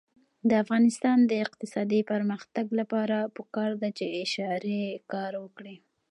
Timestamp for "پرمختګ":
2.11-2.65